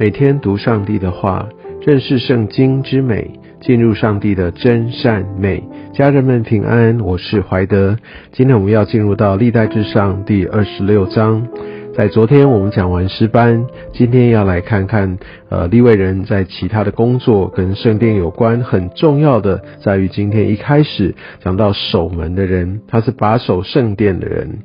[0.00, 1.48] 每天读上帝的话，
[1.84, 5.60] 认识圣经之美，进入上帝的真善美。
[5.92, 7.96] 家人们平安，我是怀德。
[8.30, 11.48] 今天我们要进入到历代至上第二十六章。
[11.96, 18.60] 在昨天我们讲完诗班，今天要来看看呃立位人在其他的工作跟圣殿有关。
[18.60, 24.60] 很重要的在于今天一开始讲到守门的人，他是把守圣殿的人。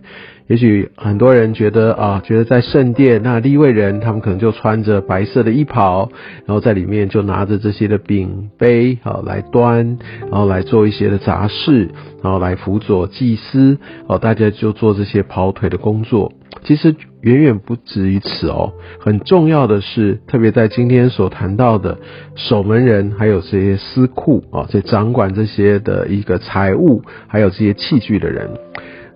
[0.48, 6.10] 也许很多人觉得啊，觉得在圣殿那立位人，他们可能就穿着白色的衣袍，
[6.46, 9.98] 然后在里面就拿着这些的饼杯啊来端，
[10.30, 11.90] 然后来做一些的杂事，
[12.22, 16.34] 然后来辅佐祭司哦，大家就做这些跑腿的工作。
[16.64, 21.98] 其实远远不止于此哦，很重要的是，特别在今天所谈到的
[22.36, 28.50] 守门人，还有这些司库啊，这掌管这些的一个财务，还有这些器具的人。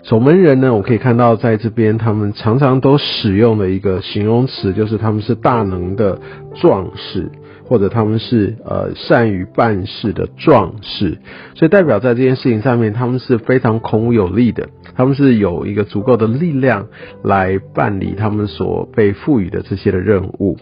[0.08, 6.17] 守门人呢，我可以看到在这边，他们常常都使用的一个形容词，就是他们是大能的
[6.55, 7.30] 壮士，
[7.67, 11.17] 或者他们是呃善于办事的壮士，
[11.55, 16.88] 所以代表在这件事情上面，他们是非常孔武有力的，他们是有一个足够的力量
[17.23, 20.57] 来办理他们所被赋予的这些的任务。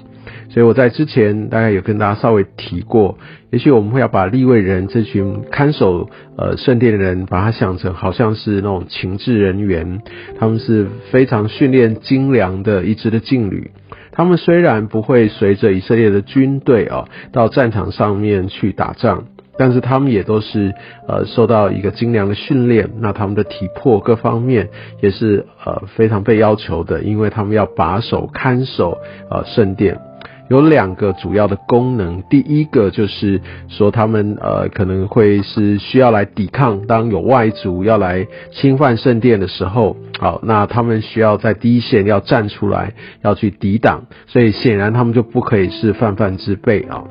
[0.49, 3.19] 所以我在之前大概有跟大家稍微提过，
[3.51, 10.01] 也许我们会要把立位人这群看守呃圣殿的人，把它想成好像是那种情治人员，
[10.39, 13.69] 他们是非常训练精良的一支的劲旅。
[14.15, 19.25] 他们虽然不会随着以色列的军队啊到战场上面去打仗，
[19.57, 20.73] 但是他们也都是
[21.07, 24.69] 呃受到一个精良的训练，那他们的体魄各方面
[25.01, 28.97] 也是呃非常被要求的，因为他们要把守看守
[29.29, 29.99] 呃圣殿。
[30.47, 47.03] 有两个主要的功能，第一个就是说他们呃可能会是需要来抵抗，当有外族要来侵犯圣殿的时候，好，那他们需要在第一线要站出来，要去抵挡，所以显然他们就不可以是泛泛之辈啊。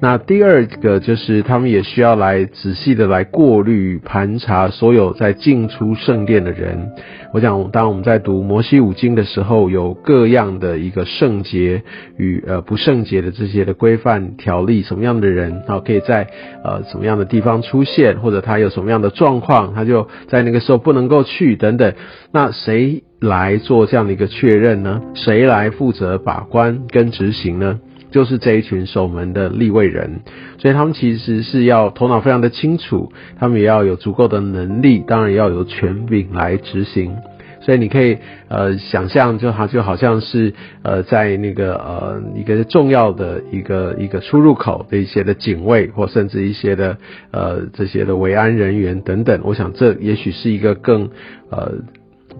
[0.00, 6.92] 那第二个就是他们也需要来仔细的来过滤盘查所有在进出圣殿的人。
[7.32, 11.82] 我想，当我们在读摩西五经的时候，有各样的一个圣洁
[12.16, 16.28] 与呃不圣洁的这些的规范条例，什么样的人啊可以在
[16.62, 21.94] 呃什么样的地方出现，或者他有什么样的状况，他就在那个时候不能够去等等。
[22.30, 25.00] 那谁来做这样的一个确认呢？
[25.14, 27.80] 谁来负责把关跟执行呢？
[28.14, 30.20] 就是这一群守门的立位人，
[30.58, 37.16] 所以他们其实是要头脑非常的清楚，他们也要有足够的能力，当然要有权柄来执行。
[37.60, 46.96] 所以你可以呃想象，就好就好像是呃在那个呃一个重要的一个一个出入口的一些的警卫，或甚至一些的
[47.32, 49.40] 呃这些的维安人员等等。
[49.42, 51.10] 我想这也许是一个更
[51.50, 51.72] 呃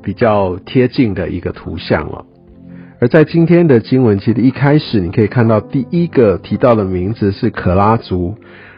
[0.05, 2.25] 比较贴近的一个图像了。
[3.05, 8.35] 而在今天的经文，其实一开始你可以看到第一个提到的名字是可拉族。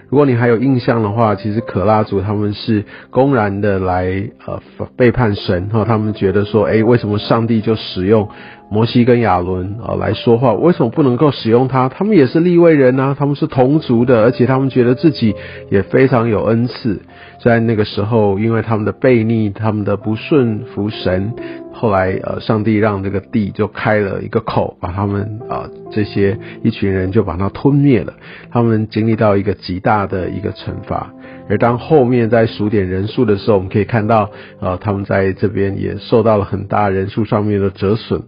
[0.08, 4.60] 如果你还有印象的话，其实可拉族他们是公然的来呃
[4.96, 8.28] 背叛神哈，他们觉得说，哎，为什么上帝就使用
[8.68, 11.88] 摩西跟亚伦啊来说话，为什么不能够使用他？
[11.88, 15.36] 他们也是立位人呐，他们是同族的，而且他们觉得自己
[15.70, 17.00] 也非常有恩赐。
[17.44, 21.32] 在那个时候，因为他们的悖逆，他们的不顺服神。
[21.78, 28.14] 后来，呃，上帝让这个地就开了一个口，把他们啊这些一群人就把它吞灭了。
[28.50, 31.12] 他们经历到一个极大的一个惩罚。
[31.50, 38.22] 而当后面在数点人数的时候，我们可以看到，呃，他们在这边也受到了很大人数上面的折损。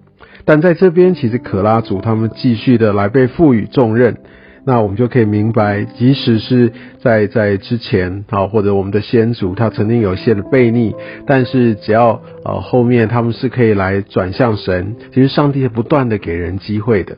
[0.44, 4.19] 但在这边，其实可拉族他们继续的来被赋予重任。
[4.69, 6.71] 那我们就可以明白，即使是
[7.01, 10.95] 在在之前啊，或者我们的先祖他曾经有一些的悖逆，
[11.27, 17.17] 但是只要呃后面他们是可以来转向神，其实上帝是不断的给人机会的。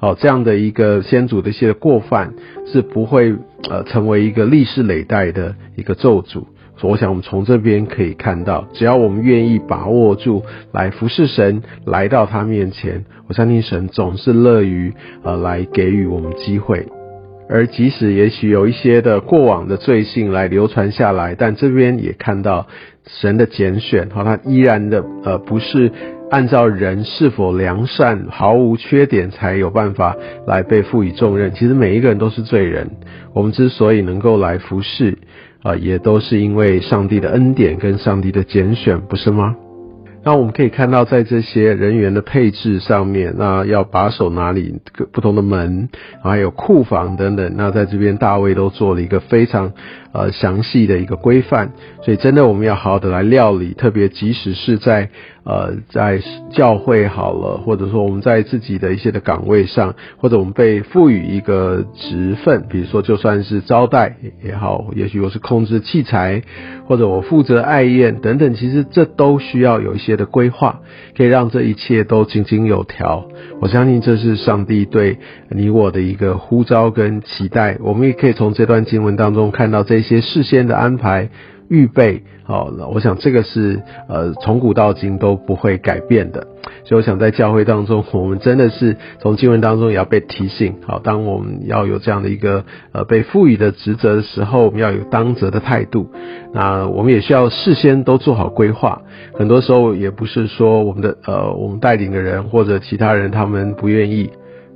[0.00, 2.34] 哦，这样的一个先祖的一些过犯
[2.66, 3.34] 是不会
[3.70, 6.44] 呃成为一个历史累代的一个咒诅。
[6.88, 10.42] 我想我们从这边可以看到，只要我们愿意把握住
[10.72, 14.92] 来服侍神，来到他面前，我相信神总是乐于
[15.22, 16.86] 呃来给予我们机会。
[17.48, 22.68] 而即使也许有一些的过往的罪性来流传下来，但这边也看到
[23.06, 25.90] 神的拣选，好，他依然的呃不是
[26.30, 30.16] 按照人是否良善毫无缺点才有办法
[30.46, 31.52] 来被赋予重任。
[31.52, 32.88] 其实每一个人都是罪人，
[33.34, 35.18] 我们之所以能够来服侍。
[35.62, 39.56] 啊，也都是因为上帝的恩典跟上帝的拣选，不是吗？
[40.22, 44.78] 那我们可以看到，在这些人员的配置上面，那要把守哪里
[45.12, 45.88] 不同的门，
[46.22, 49.72] 还有库房等等，那在这边大卫都做了一个非常
[50.12, 51.72] 呃详细的一个规范。
[52.04, 55.08] 所以真的我们要好好的来料理，特别即使是在
[55.44, 56.20] 呃在
[56.52, 66.42] 教会好了，或者说我们在自己的一些的岗位上，或者我们被赋予一个职分，比如说就算是招待也好，也许我是控制器材，
[66.86, 70.80] 或者我负责爱宴等等，其实这都需要有一些的规划，
[71.16, 73.26] 可以让这一切都井井有条。
[73.60, 75.18] 我相信这是上帝对
[75.50, 77.76] 你我的一个呼召跟期待。
[77.80, 81.30] 我们也可以从这段经文当中看到这些事先的安排。
[81.70, 86.48] 预备好了，我想这个是呃从古到今都不会改变的，
[86.84, 90.74] 所以我想在教会当中， 我们真的是从经文当中也要被提醒。
[90.84, 96.10] 好，当我们要有这样的一个呃被赋予的职责的时候，我们要有当责的态度。
[96.52, 99.02] 那我们也需要事先都做好规划。
[99.34, 104.28] 很多时候也不是说我们的呃我们带领的人或者其他人他们不愿意。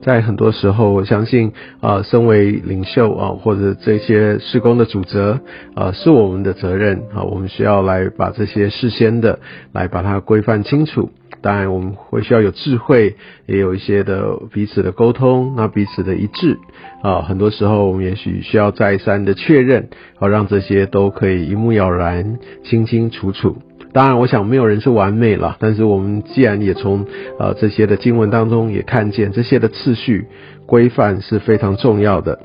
[0.04, 5.40] 在很多时候，我相信啊，身为领袖啊，或者这些施工的主责
[5.74, 9.38] 啊，是我们的责任啊，我们需要来把这些事先的
[9.72, 11.10] 来把它规范清楚。
[11.44, 16.58] 当然，我们会需要有智慧，也有一些的彼此的沟通，那彼此的一致
[17.02, 23.58] 啊，很多时候我们也许需要再三的确认，好让这些都可以一目了然、清清楚楚。
[23.92, 25.58] 当然，我想没有人是完美了。
[25.60, 27.04] 但是我们既然也从
[27.38, 30.26] 呃这些的经文当中也看见这些的次序
[30.64, 32.40] 规范是非常重要的，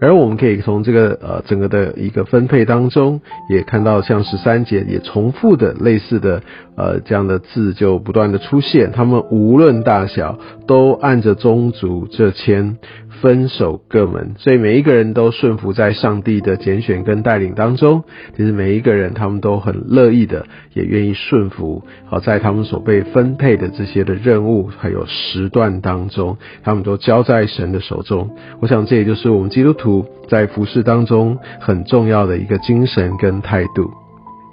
[0.00, 6.42] 而我们可以从这个呃整个的一个分配当中也看到，像十三节也重复的类似的
[6.76, 12.76] 呃这样的字就不断的出现，他们无论大小都按着宗族这签。
[13.20, 18.04] 分守各门，所以每一个人都顺服在上帝的拣选跟带领当中。
[18.36, 21.82] 其实每一个人他们都很乐意的，也愿意顺服。
[22.06, 28.30] 好，在他们所被分配的这些的任务还有时段当中，他们都交在神的手中。
[28.60, 34.05] 我想这也就是我们基督徒在服侍当中很重要的一个精神跟态度。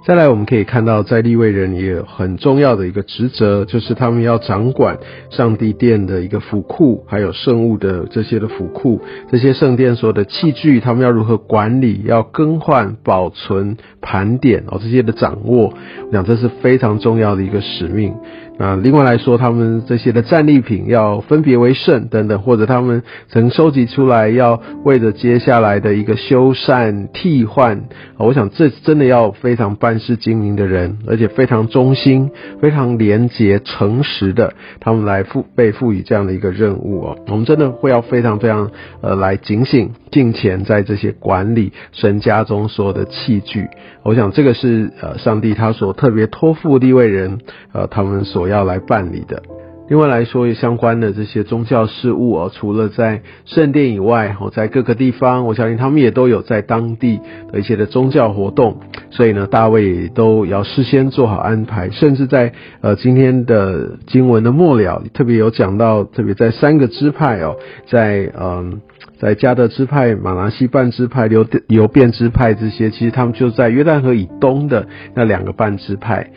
[0.06, 4.98] 再来，我们可以看到，在立位人也有很重要的一个职责，就是他们要掌管
[5.30, 9.00] 上帝殿的一个府库，还有圣物的这些的府库，
[9.32, 15.72] 这些圣殿所有的器具，他们要如何管理，要更换、保存、盘点哦，这些的掌握，
[16.06, 18.14] 我想这是非常重要的一个使命。
[18.56, 27.86] 那另外来说，他们这些的战利品要分别为圣等等，或者他们曾收集出来，要为着接下来的一个修缮替换，
[28.16, 32.30] 我想这真的要非常办事精明的人，而且非常忠心、
[32.60, 37.18] 非常廉洁、诚实的，他们来赋被赋予这样的一个任务哦。
[37.26, 38.70] 我们真的会要非常非常
[39.00, 43.66] 呃来警醒、敬虔在这些管理神家中所有的器具。
[44.04, 47.40] 我想这个是呃上帝他所特别托付立位人
[47.72, 48.43] 呃他们所。
[48.44, 49.42] 我要来办理的。
[49.88, 57.20] 另外来说，相关的这些宗教事务哦，除了在圣殿以外，哦，在各个地方，我相信他们也都有在当地
[57.50, 58.80] 的一些的宗教活动。
[59.10, 62.52] 所以呢，大卫都要事先做好安排，甚至在
[62.82, 67.56] 呃今天的经文的末了，特别有讲到，特别在三个支派哦，
[67.86, 68.80] 在嗯
[69.18, 76.30] 在加德支派、马拿西半支派、流流变支派这些，其实他们就在约旦河以东的那两个半支派。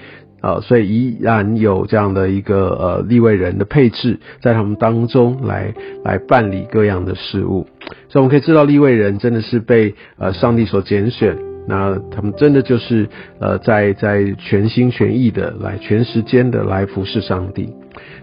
[0.48, 5.74] 呃，所以依然有这样的一个呃立位人的配置，在他们当中来
[6.06, 7.68] 来办理各样的事务，
[8.08, 13.10] 所以我们可以知道立位人真的是被呃上帝所拣选，那他们真的就是
[13.42, 17.74] 呃在在全心全意的来全时间的来服侍上帝。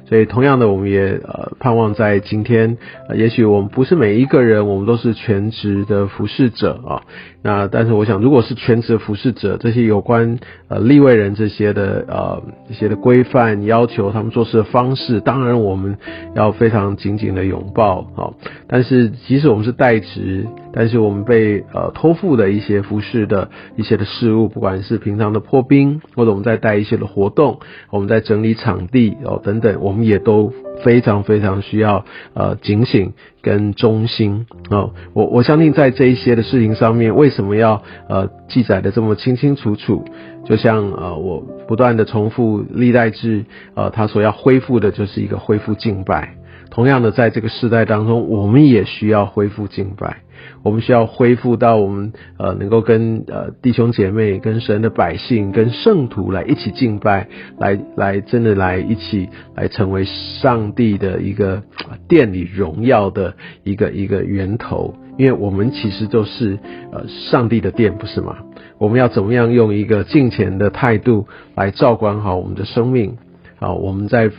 [0.07, 2.77] 所以，同样的，我们也呃盼望在今天，
[3.15, 7.03] 也许我们不是每一个人，我们都是全职的服侍者啊。
[7.43, 15.97] 那但是，我想，如果是全职服侍者，这些有关呃立位人这些的呃一些的规范要求，他们做事的方式，当然我们
[16.35, 18.33] 要非常紧紧的拥抱啊。
[18.69, 29.94] 但是，即使我们是代职，但是我们被呃托付的一些服侍的一些的事物，不管是平常的破冰，或者我们在带一些的活动，我们在整理场地哦等等，我。
[29.95, 40.05] 我们也都非常非常需要呃警醒跟忠心哦，我我相信在这一些的事情上面，为什么要呃记载的这么清清楚楚？
[40.45, 43.45] 就像呃我不断的重复历代志，
[43.77, 46.35] 呃他所要恢复的就是一个恢复敬拜。
[46.75, 50.23] 同样的，在这个时代当中，我们也需要恢复敬拜。
[50.65, 57.29] 我们需要恢复到我们呃能够跟呃弟兄姐妹、跟神的百姓、跟圣徒来一起敬拜，
[57.59, 61.63] 来来真的来一起来成为上帝的一个
[62.09, 64.97] 殿里荣耀的一个一个源头。
[65.17, 66.59] 因为我们其实都是
[66.91, 68.39] 呃上帝的殿，不是吗？
[68.79, 73.17] 我们要怎么样用一个敬虔的态度来照管好我们的生命？
[73.61, 74.33] 好，我们在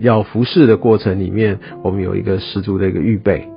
[0.00, 3.48] 要服侍的过程里面，我们有一个十足的一个预备。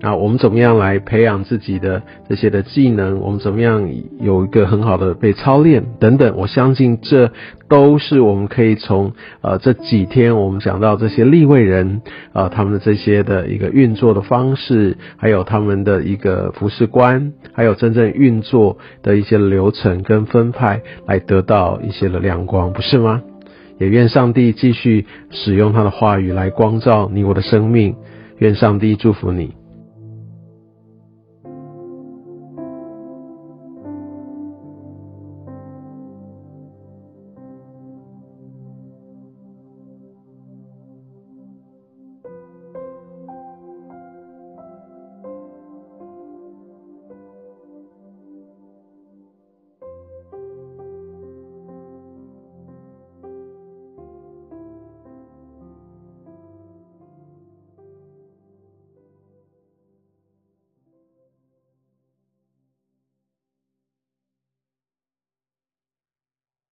[0.00, 3.18] 啊，我们怎么样来培养自己的这些的技能？
[3.18, 6.36] 我们怎么样有一个很好的被操练等等？
[6.36, 7.32] 我相信这
[7.68, 12.00] 都是我们可以从呃这几天我们讲到这些立位人
[12.32, 23.20] 啊，他们的这些的一个运作的方式，还有他们的一个服饰观，还有真正运作的一些流程跟分派，来得到一些的亮光，不是吗？
[23.78, 27.94] 也愿上帝继续使用他的话语来光照你我的生命。
[28.38, 29.52] 愿上帝祝福你。